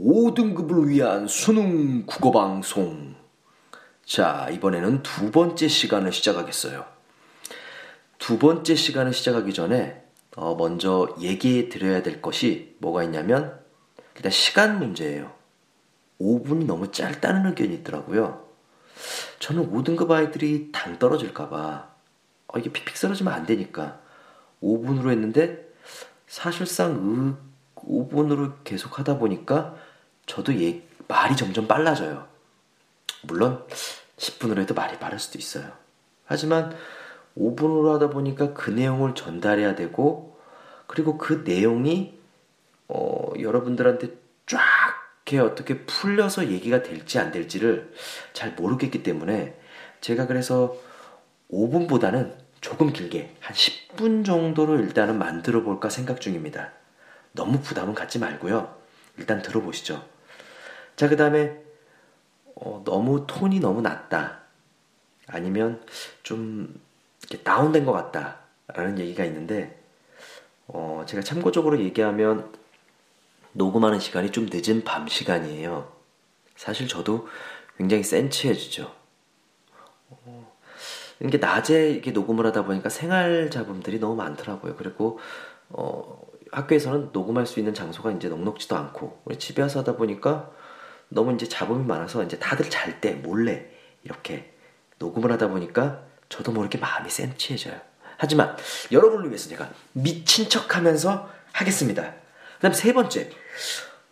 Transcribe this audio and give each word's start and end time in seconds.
5등급을 0.00 0.88
위한 0.88 1.26
수능 1.26 2.06
국어 2.06 2.30
방송 2.30 3.14
자 4.04 4.48
이번에는 4.50 5.02
두 5.02 5.30
번째 5.30 5.68
시간을 5.68 6.12
시작하겠어요 6.12 6.86
두 8.18 8.38
번째 8.38 8.74
시간을 8.74 9.12
시작하기 9.12 9.52
전에 9.52 10.02
어, 10.36 10.54
먼저 10.54 11.14
얘기해 11.20 11.68
드려야 11.68 12.02
될 12.02 12.22
것이 12.22 12.76
뭐가 12.78 13.02
있냐면 13.04 13.58
일단 14.14 14.30
시간 14.30 14.78
문제예요. 14.78 15.32
5분이 16.20 16.66
너무 16.66 16.92
짧다는 16.92 17.46
의견이 17.46 17.74
있더라고요. 17.76 18.46
저는 19.38 19.72
5등급 19.72 20.10
아이들이 20.10 20.70
당 20.70 20.98
떨어질까봐 20.98 21.90
어, 22.48 22.58
이게 22.58 22.70
픽픽 22.70 22.96
쓰러지면 22.96 23.32
안 23.32 23.46
되니까 23.46 24.00
5분으로 24.62 25.10
했는데 25.10 25.66
사실상 26.26 27.38
5분으로 27.74 28.54
계속 28.62 28.98
하다 28.98 29.18
보니까 29.18 29.74
저도 30.30 30.62
얘, 30.62 30.80
말이 31.08 31.36
점점 31.36 31.66
빨라져요. 31.66 32.28
물론 33.22 33.66
10분으로 34.16 34.60
해도 34.60 34.74
말이 34.74 34.96
빠를 35.00 35.18
수도 35.18 35.38
있어요. 35.38 35.72
하지만 36.24 36.72
5분으로 37.36 37.94
하다 37.94 38.10
보니까 38.10 38.54
그 38.54 38.70
내용을 38.70 39.16
전달해야 39.16 39.74
되고 39.74 40.38
그리고 40.86 41.18
그 41.18 41.42
내용이 41.44 42.16
어, 42.86 43.32
여러분들한테 43.40 44.14
쫙 44.46 44.60
이렇게 45.26 45.38
어떻게 45.40 45.84
풀려서 45.84 46.48
얘기가 46.48 46.82
될지 46.82 47.18
안 47.18 47.32
될지를 47.32 47.92
잘 48.32 48.52
모르겠기 48.52 49.02
때문에 49.02 49.58
제가 50.00 50.26
그래서 50.26 50.76
5분보다는 51.52 52.36
조금 52.60 52.92
길게 52.92 53.36
한 53.40 53.54
10분 53.54 54.24
정도로 54.24 54.78
일단은 54.78 55.18
만들어 55.18 55.62
볼까 55.62 55.88
생각 55.88 56.20
중입니다. 56.20 56.70
너무 57.32 57.60
부담은 57.60 57.94
갖지 57.94 58.18
말고요. 58.18 58.76
일단 59.18 59.42
들어보시죠. 59.42 60.04
자, 61.00 61.08
그 61.08 61.16
다음에 61.16 61.58
어, 62.56 62.82
너무 62.84 63.26
톤이 63.26 63.58
너무 63.58 63.80
낮다. 63.80 64.40
아니면 65.28 65.82
좀 66.22 66.78
다운된 67.42 67.86
것 67.86 67.92
같다 67.92 68.40
라는 68.66 68.98
얘기가 68.98 69.24
있는데 69.24 69.82
어, 70.66 71.02
제가 71.06 71.22
참고적으로 71.22 71.80
얘기하면 71.80 72.52
녹음하는 73.52 73.98
시간이 73.98 74.30
좀 74.30 74.46
늦은 74.52 74.84
밤 74.84 75.08
시간이에요. 75.08 75.90
사실 76.54 76.86
저도 76.86 77.28
굉장히 77.78 78.02
센치해지죠. 78.02 78.94
어, 80.10 80.52
이게 81.20 81.38
낮에 81.38 81.92
이렇게 81.92 82.10
녹음을 82.10 82.44
하다 82.44 82.66
보니까 82.66 82.90
생활 82.90 83.50
잡음들이 83.50 84.00
너무 84.00 84.16
많더라고요. 84.16 84.76
그리고 84.76 85.18
어, 85.70 86.20
학교에서는 86.52 87.08
녹음할 87.14 87.46
수 87.46 87.58
있는 87.58 87.72
장소가 87.72 88.10
이제 88.10 88.28
넉넉지도 88.28 88.76
않고 88.76 89.22
우리 89.24 89.38
집에 89.38 89.62
와서 89.62 89.78
하다 89.78 89.96
보니까 89.96 90.59
너무 91.10 91.34
이제 91.34 91.46
잡음이 91.46 91.84
많아서 91.86 92.22
이제 92.22 92.38
다들 92.38 92.70
잘 92.70 93.00
때 93.00 93.12
몰래 93.12 93.66
이렇게 94.04 94.52
녹음을 94.98 95.30
하다 95.32 95.48
보니까 95.48 96.02
저도 96.28 96.52
모르게 96.52 96.78
마음이 96.78 97.10
센치해져요. 97.10 97.74
하지만 98.16 98.56
여러분을 98.92 99.26
위해서 99.28 99.48
제가 99.48 99.68
미친 99.92 100.48
척 100.48 100.76
하면서 100.76 101.28
하겠습니다. 101.52 102.02
그 102.56 102.60
다음 102.60 102.72
세 102.72 102.92
번째. 102.92 103.30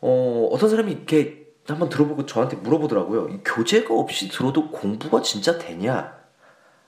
어, 0.00 0.48
어떤 0.52 0.70
사람이 0.70 0.92
이렇게 0.92 1.46
한번 1.66 1.88
들어보고 1.88 2.26
저한테 2.26 2.56
물어보더라고요. 2.56 3.40
교재가 3.44 3.94
없이 3.94 4.28
들어도 4.28 4.70
공부가 4.70 5.20
진짜 5.22 5.58
되냐? 5.58 6.16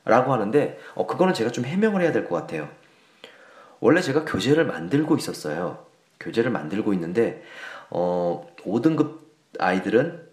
라고 0.07 0.33
하는데, 0.33 0.79
어, 0.95 1.07
그거는 1.07 1.35
제가 1.35 1.51
좀 1.53 1.67
해명을 1.67 2.01
해야 2.01 2.13
될 2.13 2.27
것 2.27 2.35
같아요. 2.35 2.69
원래 3.81 4.01
제가 4.01 4.25
교재를 4.25 4.65
만들고 4.65 5.17
있었어요. 5.17 5.85
교재를 6.19 6.51
만들고 6.51 6.95
있는데, 6.95 7.43
어, 7.91 8.49
5등급 8.63 9.19
아이들은 9.59 10.29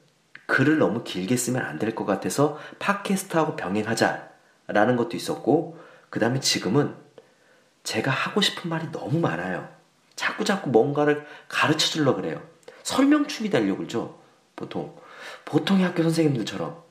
글을 0.46 0.78
너무 0.78 1.04
길게 1.04 1.36
쓰면 1.36 1.62
안 1.62 1.78
될 1.80 1.94
것 1.96 2.06
같아서 2.06 2.58
팟캐스트하고 2.80 3.56
병행하자. 3.56 4.28
라는 4.68 4.96
것도 4.96 5.16
있었고, 5.18 5.78
그 6.10 6.20
다음에 6.20 6.40
지금은 6.40 6.94
제가 7.84 8.12
하고 8.12 8.42
싶은 8.42 8.70
말이 8.70 8.92
너무 8.92 9.20
많아요. 9.20 9.68
자꾸 10.16 10.44
자꾸 10.44 10.70
뭔가를 10.70 11.26
가르쳐 11.48 11.88
주려 11.88 12.16
그래요. 12.16 12.42
설명충이 12.84 13.50
달려고 13.50 13.78
그러죠. 13.78 14.20
보통. 14.56 14.96
보통의 15.46 15.86
학교 15.86 16.04
선생님들처럼. 16.04 16.82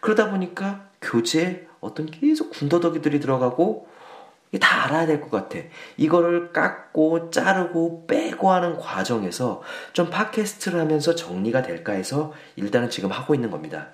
그러다 0.00 0.30
보니까 0.30 0.88
교재에 1.00 1.66
어떤 1.80 2.06
계속 2.06 2.50
군더더기들이 2.50 3.20
들어가고, 3.20 3.88
다 4.58 4.84
알아야 4.84 5.06
될 5.06 5.20
것 5.20 5.30
같아. 5.30 5.58
이거를 5.96 6.52
깎고, 6.52 7.30
자르고, 7.30 8.06
빼고 8.06 8.50
하는 8.50 8.76
과정에서 8.76 9.62
좀 9.92 10.10
팟캐스트를 10.10 10.80
하면서 10.80 11.14
정리가 11.14 11.62
될까 11.62 11.92
해서 11.92 12.32
일단은 12.56 12.90
지금 12.90 13.10
하고 13.10 13.34
있는 13.34 13.50
겁니다. 13.50 13.88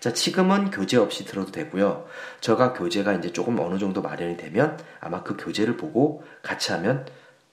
자, 0.00 0.12
지금은 0.12 0.70
교재 0.70 0.96
없이 0.98 1.24
들어도 1.24 1.50
되고요. 1.52 2.06
저가 2.40 2.74
교재가 2.74 3.14
이제 3.14 3.32
조금 3.32 3.58
어느 3.60 3.78
정도 3.78 4.02
마련이 4.02 4.36
되면 4.36 4.78
아마 5.00 5.22
그 5.22 5.36
교재를 5.38 5.76
보고 5.76 6.22
같이 6.42 6.72
하면 6.72 7.06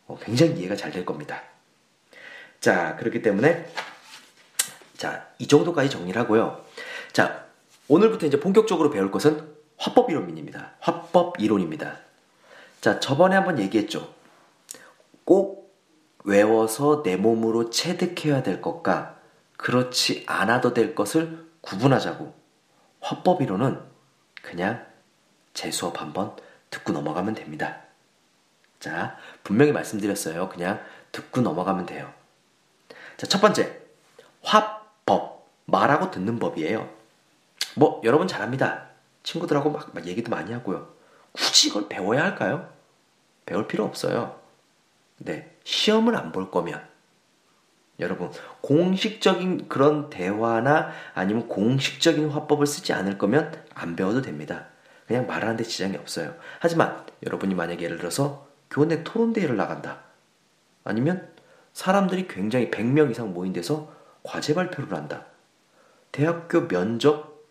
어, 0.08 0.18
굉장히 0.22 0.60
이해가 0.60 0.76
잘 0.76 0.92
될 0.92 1.06
겁니다. 1.06 1.42
자, 2.60 2.96
그렇기 2.98 3.22
때문에 3.22 3.66
자, 4.98 5.28
이 5.40 5.48
정도까지 5.48 5.90
정리를 5.90 6.22
하고요. 6.22 6.64
자, 7.14 7.46
오늘부터 7.88 8.26
이제 8.28 8.40
본격적으로 8.40 8.90
배울 8.90 9.10
것은 9.12 9.50
화법 9.78 10.12
이론입니다. 10.12 10.74
화법 10.80 11.40
이론입니다. 11.40 11.98
자, 12.82 13.00
저번에 13.00 13.36
한번 13.36 13.60
얘기했죠. 13.60 14.14
꼭 15.24 15.72
외워서 16.24 17.04
내 17.04 17.16
몸으로 17.16 17.70
체득해야 17.70 18.42
될 18.42 18.62
것과 18.62 19.18
그렇지 19.56 20.26
않아도 20.28 20.74
될 20.74 20.96
것을 20.96 21.48
구분하자고. 21.62 22.34
화법이론은 23.02 23.80
그냥 24.42 24.86
제 25.54 25.70
수업 25.70 26.02
한번 26.02 26.36
듣고 26.72 26.92
넘어가면 26.92 27.36
됩니다. 27.36 27.82
자, 28.80 29.16
분명히 29.44 29.72
말씀드렸어요. 29.72 30.50
그냥 30.50 30.84
듣고 31.12 31.42
넘어가면 31.42 31.86
돼요. 31.86 32.12
자, 33.18 33.28
첫 33.28 33.40
번째. 33.42 33.80
화법. 34.42 35.48
말하고 35.66 36.10
듣는 36.10 36.40
법이에요. 36.40 36.90
뭐, 37.76 38.02
여러분 38.04 38.28
잘합니다. 38.28 38.88
친구들하고 39.24 39.70
막, 39.70 39.94
막 39.94 40.08
얘기도 40.08 40.32
많이 40.32 40.52
하고요. 40.52 41.01
굳이 41.34 41.70
이걸 41.70 41.88
배워야 41.90 42.24
할까요? 42.24 42.70
배울 43.46 43.68
필요 43.68 43.84
없어요. 43.86 44.40
네. 45.18 45.56
시험을 45.64 46.16
안 46.16 46.32
볼 46.32 46.50
거면 46.52 46.82
여러분, 48.00 48.32
공식적인 48.62 49.70
그런 49.70 50.10
대화나 50.10 50.92
아니면 51.14 51.48
공식적인 51.48 52.30
화법을 52.30 52.66
쓰지 52.66 52.94
않을 52.94 53.18
거면 53.20 53.64
안 53.76 53.96
배워도 53.96 54.24
됩니다. 54.24 54.68
그냥 55.08 55.28
말하는데 55.28 55.64
지장이 55.64 55.98
없어요. 55.98 56.36
하지만 56.60 57.06
여러분이 57.26 57.54
만약에 57.54 57.84
예를 57.84 57.98
들어서 57.98 58.48
교내 58.72 59.04
토론대회를 59.04 59.56
나간다. 59.56 60.00
아니면 60.84 61.30
사람들이 61.74 62.28
굉장히 62.28 62.72
100명 62.72 63.12
이상 63.12 63.34
모인 63.34 63.54
데서 63.54 63.94
과제 64.24 64.56
발표를 64.56 64.94
한다. 64.96 65.26
대학교 66.12 66.68
면접 66.68 67.46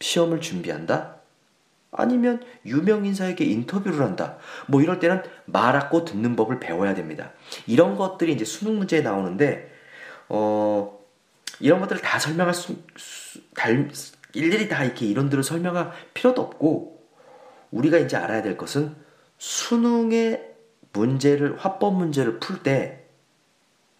시험을 0.00 0.40
준비한다. 0.40 1.16
아니면 1.96 2.42
유명 2.66 3.06
인사에게 3.06 3.44
인터뷰를 3.44 4.00
한다. 4.00 4.36
뭐 4.66 4.82
이럴 4.82 4.98
때는 4.98 5.22
말하고 5.46 6.04
듣는 6.04 6.36
법을 6.36 6.60
배워야 6.60 6.94
됩니다. 6.94 7.32
이런 7.66 7.96
것들이 7.96 8.32
이제 8.32 8.44
수능 8.44 8.76
문제에 8.76 9.00
나오는데 9.00 9.72
어, 10.28 10.98
이런 11.60 11.80
것들을 11.80 12.02
다 12.02 12.18
설명할 12.18 12.54
수, 12.54 12.76
수 12.96 13.40
달, 13.54 13.90
일일이 14.32 14.68
다 14.68 14.84
이렇게 14.84 15.06
이론들을 15.06 15.42
설명할 15.42 15.92
필요도 16.12 16.40
없고, 16.42 17.02
우리가 17.70 17.98
이제 17.98 18.16
알아야 18.16 18.42
될 18.42 18.56
것은 18.56 18.94
수능의 19.38 20.54
문제를, 20.92 21.56
화법 21.58 21.96
문제를 21.96 22.40
풀 22.40 22.62
때, 22.62 23.04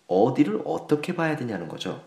어디를 0.07 0.63
어떻게 0.65 1.15
봐야 1.15 1.37
되냐는 1.37 1.69
거죠. 1.69 2.03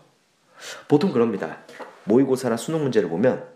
보통 0.86 1.12
그럽니다. 1.12 1.58
모의고사나 2.04 2.56
수능 2.56 2.82
문제를 2.82 3.08
보면, 3.08 3.46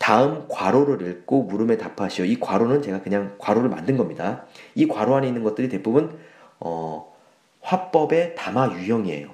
다음 0.00 0.48
괄호를 0.48 1.06
읽고 1.06 1.42
물음에 1.42 1.76
답하시오. 1.76 2.24
이 2.24 2.40
괄호는 2.40 2.80
제가 2.80 3.02
그냥 3.02 3.36
괄호를 3.38 3.68
만든 3.68 3.98
겁니다. 3.98 4.46
이 4.74 4.86
괄호 4.86 5.14
안에 5.14 5.28
있는 5.28 5.42
것들이 5.42 5.68
대부분, 5.68 6.18
어, 6.58 7.14
화법의 7.60 8.34
담화 8.34 8.72
유형이에요. 8.72 9.28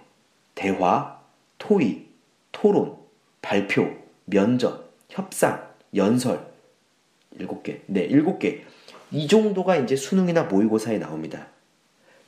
대화, 0.57 1.21
토의, 1.59 2.07
토론, 2.51 2.97
발표, 3.41 3.89
면접, 4.25 4.91
협상, 5.09 5.71
연설. 5.95 6.45
일곱 7.39 7.63
개. 7.63 7.83
네, 7.87 8.01
일곱 8.01 8.41
개. 8.41 8.65
이 9.13 9.29
정도가 9.29 9.77
이제 9.77 9.95
수능이나 9.95 10.43
모의고사에 10.43 10.99
나옵니다. 10.99 11.47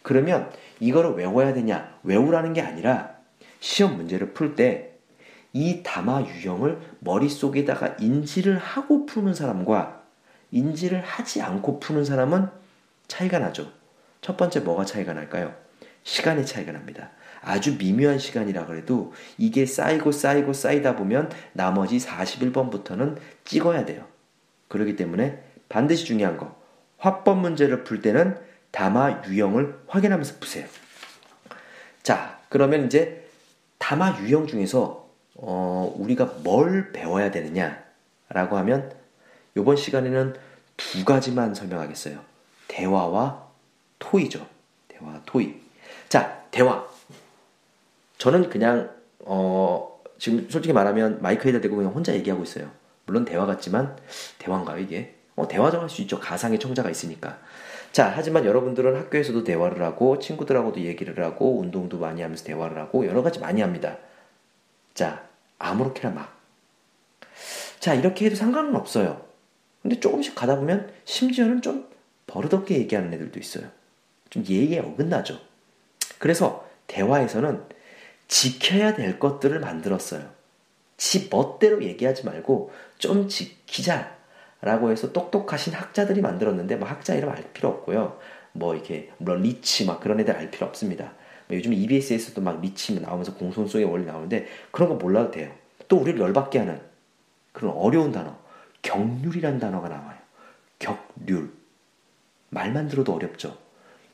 그러면 0.03 0.49
이거를 0.79 1.15
외워야 1.15 1.53
되냐? 1.55 1.93
외우라는 2.05 2.53
게 2.53 2.61
아니라 2.61 3.17
시험 3.59 3.97
문제를 3.97 4.33
풀때 4.33 4.88
이 5.59 5.83
담화 5.83 6.25
유형을 6.25 6.79
머릿속에다가 7.01 7.97
인지를 7.99 8.59
하고 8.59 9.07
푸는 9.07 9.35
사람과 9.35 10.05
인지를 10.53 11.01
하지 11.01 11.43
않고 11.43 11.81
푸는 11.81 12.05
사람은 12.05 12.49
차이가 13.09 13.41
나죠. 13.41 13.73
첫 14.21 14.37
번째 14.37 14.61
뭐가 14.61 14.85
차이가 14.85 15.15
날까요? 15.15 15.53
시간의 16.05 16.47
차이가 16.47 16.71
납니다. 16.71 17.11
아주 17.43 17.77
미묘한 17.77 18.21
시간이라 18.21 18.67
그래도 18.67 19.13
이게 19.37 19.67
쌓이고 19.67 20.13
쌓이고 20.13 20.53
쌓이다 20.53 20.95
보면 20.95 21.33
나머지 21.55 21.99
41번부터는 21.99 23.17
찍어야 23.45 23.85
돼요. 23.85 24.07
그렇기 24.69 24.95
때문에 24.95 25.43
반드시 25.69 26.05
중요한 26.05 26.37
거. 26.37 26.57
화법 26.99 27.41
문제를 27.41 27.83
풀 27.83 28.01
때는 28.01 28.39
담화 28.71 29.25
유형을 29.27 29.81
확인하면서 29.89 30.35
푸세요. 30.39 30.69
자, 32.05 32.39
그러면 32.49 32.87
이제 32.87 33.29
담화 33.79 34.17
유형 34.23 34.47
중에서 34.47 35.08
어, 35.39 35.95
우리가 35.97 36.27
뭘 36.43 36.93
배워야 36.93 37.31
되느냐라고 37.31 38.57
하면 38.59 38.93
이번 39.57 39.77
시간에는 39.77 40.35
두 40.77 41.05
가지만 41.05 41.55
설명하겠어요. 41.55 42.21
대화와 42.69 43.47
토의죠. 43.99 44.47
대화, 44.89 45.21
토의. 45.25 45.61
자, 46.09 46.45
대화. 46.51 46.87
저는 48.19 48.51
그냥 48.51 48.91
어, 49.21 50.01
지금 50.19 50.49
솔직히 50.51 50.73
말하면 50.73 51.23
마이크에다 51.23 51.61
대고 51.61 51.77
그냥 51.77 51.93
혼자 51.93 52.15
얘기하고 52.15 52.43
있어요. 52.43 52.71
물론 53.07 53.25
대화 53.25 53.47
같지만 53.47 53.97
대화인가요 54.39 54.79
이게? 54.79 55.15
어, 55.37 55.47
대화정 55.47 55.83
할수 55.83 56.03
있죠. 56.03 56.19
가상의 56.19 56.59
청자가 56.59 56.91
있으니까. 56.91 57.39
자, 57.93 58.13
하지만 58.15 58.45
여러분들은 58.45 58.97
학교에서도 58.97 59.45
대화를 59.45 59.83
하고 59.83 60.19
친구들하고도 60.19 60.81
얘기를 60.81 61.25
하고 61.25 61.59
운동도 61.59 61.99
많이 61.99 62.23
하면서 62.23 62.45
대화를 62.45 62.77
하고 62.79 63.07
여러 63.07 63.23
가지 63.23 63.39
많이 63.39 63.61
합니다. 63.61 63.97
자, 64.95 65.28
아무렇게나 65.59 66.15
막. 66.15 66.39
자, 67.81 67.95
이렇게 67.95 68.27
해도 68.27 68.37
상관은 68.37 68.75
없어요. 68.75 69.25
근데 69.83 70.01
조금씩 70.01 70.35
가다 70.35 70.57
보면 70.57 70.93
심지어는 71.05 71.63
좀 71.63 71.89
버릇없게 72.27 72.77
얘기하는 72.77 73.13
애들도 73.15 73.39
있어요. 73.39 73.69
좀 74.31 74.45
예의에 74.47 74.81
어긋나죠. 74.81 75.39
그래서 76.19 76.69
대화에서는 76.87 77.63
지켜야 78.27 78.95
될 78.95 79.19
것들을 79.19 79.59
만들었어요. 79.61 80.31
지 80.97 81.29
멋대로 81.31 81.83
얘기하지 81.83 82.27
말고 82.27 82.73
좀 82.99 83.29
지키자 83.29 84.17
라고 84.61 84.91
해서 84.91 85.13
똑똑하신 85.13 85.73
학자들이 85.73 86.21
만들었는데 86.21 86.77
뭐 86.77 86.89
학자 86.89 87.15
이름 87.15 87.31
알 87.31 87.53
필요 87.53 87.69
없고요. 87.69 88.19
뭐 88.53 88.75
이렇게 88.75 89.11
물론 89.19 89.43
리치 89.43 89.87
막 89.87 90.01
그런 90.01 90.19
애들 90.21 90.37
알 90.37 90.51
필요 90.51 90.67
없습니다. 90.67 91.13
뭐 91.49 91.57
요즘 91.57 91.73
EBS에서도 91.73 92.41
막 92.41 92.61
리치 92.61 93.01
나오면서 93.01 93.35
공손성의 93.35 93.87
원리 93.87 94.05
나오는데 94.05 94.47
그런 94.71 94.89
거 94.89 94.95
몰라도 94.95 95.31
돼요. 95.31 95.51
또 95.89 95.97
우리를 95.97 96.21
열받게 96.21 96.59
하는 96.59 96.81
그런 97.53 97.73
어려운 97.75 98.13
단어 98.13 98.37
격률이란 98.83 99.59
단어가 99.59 99.89
나와요. 99.89 100.19
격률 100.79 101.51
말만 102.51 102.89
들어도 102.89 103.15
어렵죠. 103.15 103.57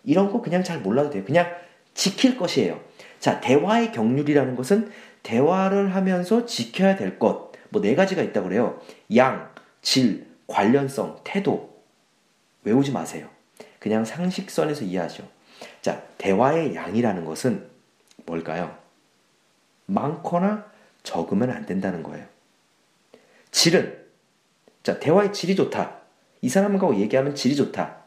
이런 0.05 0.31
거 0.33 0.41
그냥 0.41 0.63
잘 0.63 0.81
몰라도 0.81 1.11
돼요. 1.11 1.25
그냥 1.25 1.47
지킬 1.95 2.37
것이에요. 2.37 2.81
자, 3.21 3.41
대화의 3.41 3.93
격률이라는 3.93 4.57
것은 4.57 4.91
대화를 5.23 5.95
하면서 5.95 6.45
지켜야 6.47 6.97
될 6.97 7.19
것. 7.19 7.53
뭐 7.71 7.83
네 7.83 7.95
가지가 7.95 8.23
있다고 8.23 8.49
그래요. 8.49 8.81
양, 9.17 9.51
질, 9.83 10.27
관련성, 10.47 11.21
태도. 11.25 11.75
외우지 12.63 12.93
마세요. 12.93 13.29
그냥 13.79 14.05
상식선에서 14.05 14.85
이해하죠. 14.85 15.29
자, 15.85 16.03
대화의 16.17 16.75
양이라는 16.75 17.27
것은 17.27 17.69
뭘까요? 18.25 18.75
많거나 19.85 20.65
적으면 21.03 21.51
안 21.51 21.67
된다는 21.67 22.03
거예요. 22.03 22.27
질은, 23.51 24.03
자, 24.83 24.99
대화의 24.99 25.35
질이 25.35 25.55
좋다. 25.55 25.99
이 26.41 26.49
사람하고 26.49 26.97
얘기하면 26.97 27.35
질이 27.35 27.55
좋다. 27.55 27.99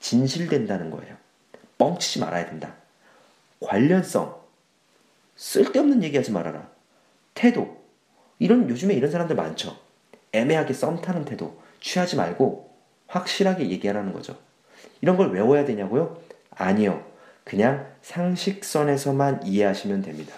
진실된다는 0.00 0.90
거예요. 0.90 1.16
뻥치지 1.78 2.18
말아야 2.18 2.46
된다. 2.46 2.74
관련성. 3.60 4.42
쓸데없는 5.36 6.02
얘기하지 6.02 6.32
말아라. 6.32 6.68
태도. 7.34 7.84
이런 8.40 8.68
요즘에 8.68 8.94
이런 8.94 9.12
사람들 9.12 9.36
많죠. 9.36 9.78
애매하게 10.32 10.74
썸 10.74 11.00
타는 11.00 11.24
태도 11.24 11.62
취하지 11.78 12.16
말고 12.16 12.76
확실하게 13.06 13.70
얘기하라는 13.70 14.12
거죠. 14.12 14.36
이런 15.00 15.16
걸 15.16 15.30
외워야 15.30 15.64
되냐고요? 15.64 16.25
아니요. 16.56 17.04
그냥 17.44 17.86
상식선에서만 18.02 19.46
이해하시면 19.46 20.02
됩니다. 20.02 20.34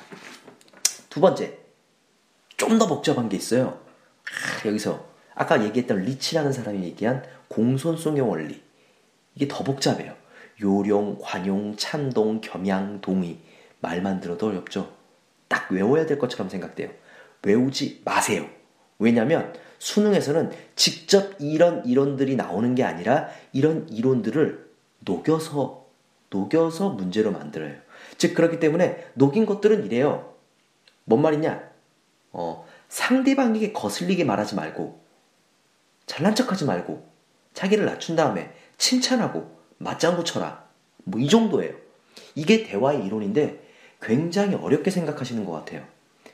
두 1.09 1.21
번째. 1.21 1.59
좀 2.57 2.79
더 2.79 2.87
복잡한 2.87 3.29
게 3.29 3.37
있어요. 3.37 3.81
아, 4.27 4.69
여기서 4.69 5.07
아까 5.35 5.65
얘기했던 5.65 6.03
리치라는 6.03 6.53
사람이 6.53 6.83
얘기한 6.85 7.23
공손성의 7.49 8.21
원리. 8.21 8.61
이게 9.35 9.47
더 9.49 9.63
복잡해요. 9.65 10.15
요령, 10.61 11.19
관용, 11.23 11.77
찬동, 11.77 12.41
겸양, 12.41 13.01
동의. 13.01 13.39
말만 13.81 14.21
들어도 14.21 14.49
어렵죠. 14.49 14.93
딱 15.47 15.71
외워야 15.71 16.05
될 16.05 16.19
것처럼 16.19 16.49
생각돼요. 16.51 16.91
외우지 17.43 18.03
마세요. 18.05 18.45
왜냐하면 18.99 19.55
수능에서는 19.79 20.51
직접 20.75 21.37
이런 21.39 21.87
이론들이 21.87 22.35
나오는 22.35 22.75
게 22.75 22.83
아니라 22.83 23.29
이런 23.53 23.89
이론들을 23.89 24.69
녹여서 25.01 25.88
녹여서 26.31 26.91
문제로 26.91 27.31
만들어요. 27.33 27.75
즉 28.17 28.35
그렇기 28.35 28.59
때문에 28.61 29.07
녹인 29.15 29.47
것들은 29.47 29.87
이래요. 29.87 30.35
뭔 31.05 31.23
말이냐? 31.23 31.63
어, 32.33 32.67
상대방에게 32.89 33.73
거슬리게 33.73 34.25
말하지 34.25 34.55
말고 34.55 35.01
잘난 36.07 36.35
척 36.35 36.51
하지 36.53 36.65
말고 36.65 37.07
자기를 37.55 37.85
낮춘 37.85 38.17
다음에 38.17 38.53
칭찬하고 38.77 39.59
맞장구 39.79 40.25
쳐라. 40.25 40.67
뭐 41.05 41.21
이 41.21 41.29
정도예요. 41.29 41.75
이게 42.35 42.65
대화의 42.65 43.05
이론인데 43.05 43.67
굉장히 44.01 44.55
어렵게 44.55 44.91
생각하시는 44.91 45.45
것 45.45 45.53
같아요. 45.53 45.85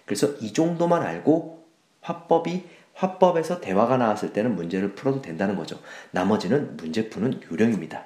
그래서 0.05 0.29
이 0.41 0.53
정도만 0.53 1.03
알고 1.03 1.65
화법이 2.01 2.65
화법에서 2.95 3.61
대화가 3.61 3.97
나왔을 3.97 4.33
때는 4.33 4.55
문제를 4.55 4.95
풀어도 4.95 5.23
된다는 5.23 5.57
거죠. 5.57 5.81
나머지는 6.11 6.77
문제 6.77 7.09
푸는 7.09 7.41
요령입니다. 7.51 8.05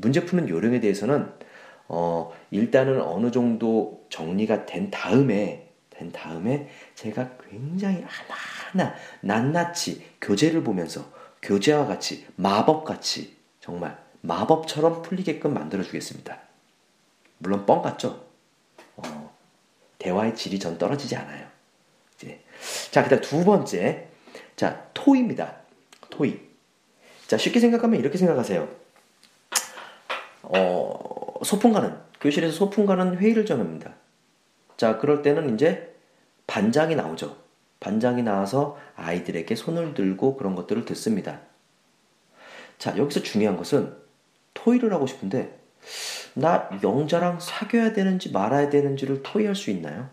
문제 0.00 0.24
푸는 0.24 0.48
요령에 0.48 0.80
대해서는 0.80 1.32
어, 1.88 2.32
일단은 2.50 3.00
어느 3.02 3.30
정도 3.30 4.06
정리가 4.10 4.66
된 4.66 4.90
다음에 4.90 5.70
된 5.90 6.12
다음에 6.12 6.70
제가 6.94 7.36
굉장히 7.48 8.04
하나하나 8.06 8.94
낱낱이 9.20 10.02
교재를 10.20 10.62
보면서 10.62 11.04
교재와 11.42 11.86
같이 11.86 12.26
마법같이 12.36 13.36
정말 13.60 13.98
마법처럼 14.22 15.02
풀리게끔 15.02 15.52
만들어 15.52 15.82
주겠습니다. 15.82 16.38
물론 17.38 17.66
뻥 17.66 17.82
같죠? 17.82 18.24
어, 18.96 19.34
대화의 19.98 20.34
질이 20.34 20.58
전 20.58 20.78
떨어지지 20.78 21.16
않아요. 21.16 21.46
이제. 22.14 22.42
자, 22.90 23.02
그다음 23.02 23.20
두 23.22 23.44
번째. 23.44 24.08
자, 24.56 24.88
토입니다. 24.92 25.56
토이. 26.10 26.38
자, 27.26 27.38
쉽게 27.38 27.60
생각하면 27.60 27.98
이렇게 27.98 28.18
생각하세요. 28.18 28.79
어, 30.56 31.44
소풍 31.44 31.72
가는, 31.72 31.94
교실에서 32.20 32.52
소풍 32.52 32.86
가는 32.86 33.16
회의를 33.18 33.46
정합니다. 33.46 33.94
자, 34.76 34.98
그럴 34.98 35.22
때는 35.22 35.54
이제 35.54 35.94
반장이 36.46 36.96
나오죠. 36.96 37.36
반장이 37.80 38.22
나와서 38.22 38.76
아이들에게 38.96 39.54
손을 39.54 39.94
들고 39.94 40.36
그런 40.36 40.54
것들을 40.54 40.84
듣습니다. 40.86 41.40
자, 42.78 42.96
여기서 42.96 43.20
중요한 43.22 43.56
것은 43.56 43.94
토의를 44.54 44.92
하고 44.92 45.06
싶은데 45.06 45.58
나 46.34 46.68
영자랑 46.82 47.38
사귀어야 47.40 47.92
되는지 47.92 48.32
말아야 48.32 48.68
되는지를 48.70 49.22
토의할 49.22 49.54
수 49.54 49.70
있나요? 49.70 50.08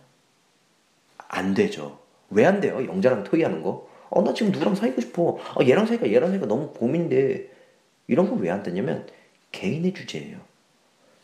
안 1.27 1.53
되죠. 1.53 1.99
왜 2.29 2.45
안 2.45 2.59
돼요? 2.61 2.85
영자랑 2.85 3.23
토의하는 3.23 3.61
거? 3.63 3.87
어, 4.09 4.21
나 4.21 4.33
지금 4.33 4.51
누구랑 4.51 4.75
사귀고 4.75 5.01
싶어. 5.01 5.23
어, 5.23 5.63
얘랑 5.65 5.85
사귀까 5.85 6.11
얘랑 6.11 6.29
사귀까 6.31 6.45
너무 6.47 6.71
고민돼. 6.73 7.49
이런 8.07 8.29
거 8.29 8.35
왜 8.37 8.49
안 8.49 8.63
되냐면 8.63 9.05
개인의 9.51 9.93
주제예요. 9.93 10.39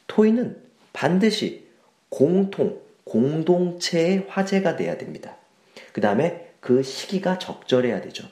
토의는 0.08 0.62
반드시 0.92 1.68
공통, 2.10 2.80
공동체의 3.04 4.26
화제가 4.30 4.76
돼야 4.76 4.98
됩니다. 4.98 5.38
그 5.92 6.02
다음에 6.02 6.52
그 6.60 6.84
시기가 6.84 7.40
적절해야 7.40 8.02
되죠. 8.02 8.28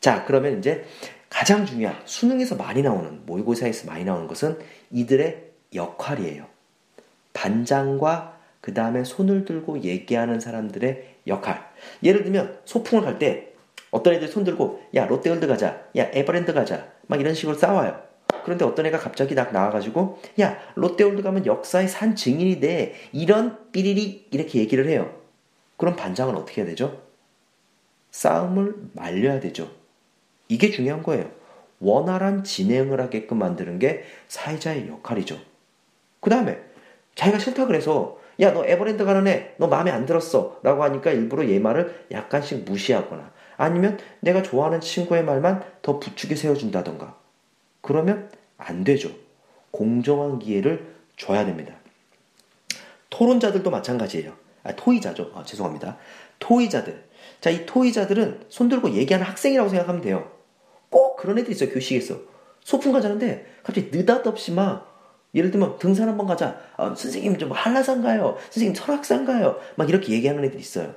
자, 0.00 0.24
그러면 0.24 0.58
이제 0.58 0.84
가장 1.28 1.66
중요한 1.66 2.00
수능에서 2.04 2.56
많이 2.56 2.82
나오는 2.82 3.24
모의고사에서 3.26 3.86
많이 3.86 4.04
나오는 4.04 4.26
것은 4.26 4.58
이들의 4.90 5.50
역할이에요. 5.74 6.46
반장과 7.32 8.40
그 8.60 8.74
다음에 8.74 9.04
손을 9.04 9.44
들고 9.44 9.82
얘기하는 9.82 10.40
사람들의 10.40 11.16
역할. 11.26 11.70
예를 12.02 12.24
들면 12.24 12.60
소풍을 12.64 13.04
갈 13.04 13.18
때 13.18 13.50
어떤 13.90 14.14
애들이 14.14 14.30
손 14.30 14.44
들고 14.44 14.82
야 14.94 15.06
롯데월드 15.06 15.46
가자, 15.46 15.82
야 15.96 16.08
에버랜드 16.12 16.52
가자, 16.52 16.88
막 17.06 17.20
이런 17.20 17.34
식으로 17.34 17.56
싸워요. 17.56 18.09
그런데 18.50 18.64
어떤 18.64 18.84
애가 18.86 18.98
갑자기 18.98 19.36
딱 19.36 19.52
나와가지고 19.52 20.18
야 20.40 20.58
롯데월드 20.74 21.22
가면 21.22 21.46
역사의 21.46 21.86
산 21.86 22.16
증인이 22.16 22.58
돼 22.58 22.96
이런 23.12 23.70
삐리리 23.70 24.26
이렇게 24.32 24.58
얘기를 24.58 24.88
해요. 24.88 25.14
그럼 25.76 25.94
반장은 25.94 26.34
어떻게 26.34 26.62
해야 26.62 26.68
되죠? 26.68 27.00
싸움을 28.10 28.74
말려야 28.94 29.38
되죠. 29.38 29.70
이게 30.48 30.72
중요한 30.72 31.04
거예요. 31.04 31.30
원활한 31.78 32.42
진행을 32.42 33.00
하게끔 33.00 33.38
만드는 33.38 33.78
게 33.78 34.02
사회자의 34.26 34.88
역할이죠. 34.88 35.38
그 36.18 36.28
다음에 36.28 36.58
자기가 37.14 37.38
싫다 37.38 37.66
그래서 37.66 38.18
야 38.40 38.52
너 38.52 38.64
에버랜드 38.64 39.04
가는 39.04 39.28
애 39.28 39.54
너 39.58 39.68
마음에 39.68 39.92
안 39.92 40.06
들었어 40.06 40.58
라고 40.64 40.82
하니까 40.82 41.12
일부러 41.12 41.48
얘 41.48 41.60
말을 41.60 42.06
약간씩 42.10 42.64
무시하거나 42.64 43.30
아니면 43.58 43.96
내가 44.18 44.42
좋아하는 44.42 44.80
친구의 44.80 45.22
말만 45.22 45.62
더 45.82 46.00
부추겨 46.00 46.34
세워준다던가 46.34 47.19
그러면 47.80 48.30
안 48.56 48.84
되죠. 48.84 49.10
공정한 49.70 50.38
기회를 50.38 50.94
줘야 51.16 51.44
됩니다. 51.44 51.74
토론자들도 53.10 53.70
마찬가지예요. 53.70 54.36
아, 54.62 54.74
토의자죠. 54.74 55.32
아, 55.34 55.44
죄송합니다. 55.44 55.96
토의자들. 56.38 57.08
자, 57.40 57.50
이 57.50 57.66
토의자들은 57.66 58.46
손들고 58.48 58.90
얘기하는 58.92 59.26
학생이라고 59.26 59.68
생각하면 59.68 60.02
돼요. 60.02 60.30
꼭 60.90 61.16
그런 61.16 61.38
애들이 61.38 61.54
있어요, 61.54 61.70
교식에서. 61.70 62.16
소풍 62.62 62.92
가자는데 62.92 63.46
갑자기 63.62 63.90
느닷없이 63.90 64.52
막 64.52 64.90
예를 65.34 65.50
들면 65.50 65.78
등산 65.78 66.08
한번 66.08 66.26
가자. 66.26 66.60
아, 66.76 66.94
선생님 66.94 67.38
좀 67.38 67.52
한라산 67.52 68.02
가요. 68.02 68.36
선생님 68.50 68.74
설악산 68.74 69.24
가요. 69.24 69.58
막 69.76 69.88
이렇게 69.88 70.12
얘기하는 70.12 70.44
애들이 70.44 70.60
있어요. 70.60 70.94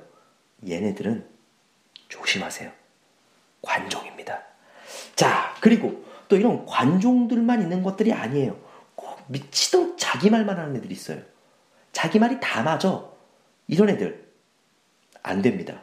얘네들은 0.68 1.26
조심하세요. 2.08 2.70
관종입니다. 3.62 4.42
자, 5.14 5.54
그리고 5.60 6.04
또 6.28 6.36
이런 6.36 6.64
관종들만 6.66 7.62
있는 7.62 7.82
것들이 7.82 8.12
아니에요. 8.12 8.56
꼭 8.94 9.22
미치도록 9.28 9.96
자기 9.98 10.30
말만 10.30 10.58
하는 10.58 10.76
애들이 10.76 10.94
있어요. 10.94 11.20
자기 11.92 12.18
말이 12.18 12.38
다 12.40 12.62
맞아. 12.62 13.04
이런 13.68 13.88
애들 13.88 14.28
안 15.22 15.42
됩니다. 15.42 15.82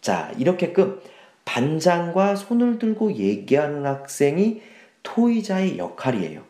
자, 0.00 0.32
이렇게끔 0.36 1.00
반장과 1.44 2.36
손을 2.36 2.78
들고 2.78 3.14
얘기하는 3.14 3.86
학생이 3.86 4.62
토의자의 5.02 5.78
역할이에요. 5.78 6.44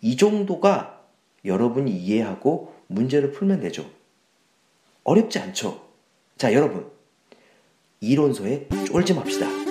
이 0.00 0.16
정도가 0.16 1.00
여러분이 1.44 1.90
이해하고 1.90 2.74
문제를 2.86 3.32
풀면 3.32 3.60
되죠. 3.60 3.88
어렵지 5.04 5.38
않죠? 5.38 5.86
자, 6.36 6.52
여러분. 6.52 6.90
이론서에 8.00 8.68
쫄지 8.86 9.14
맙시다. 9.14 9.67